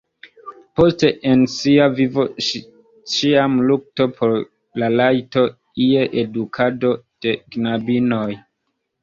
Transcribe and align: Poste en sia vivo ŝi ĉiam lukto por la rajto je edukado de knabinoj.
Poste 0.77 1.09
en 1.31 1.43
sia 1.55 1.83
vivo 1.99 2.23
ŝi 2.45 2.61
ĉiam 3.17 3.59
lukto 3.73 4.07
por 4.15 4.33
la 4.85 4.91
rajto 4.95 5.45
je 5.85 6.09
edukado 6.25 6.97
de 7.29 7.37
knabinoj. 7.53 8.27